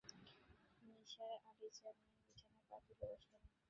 নিসার 0.87 1.31
আলি 1.49 1.69
চা 1.77 1.89
নিয়ে 1.97 2.15
বিছানায় 2.21 2.65
পা 2.69 2.77
তুলে 2.85 3.05
বসলেন। 3.11 3.41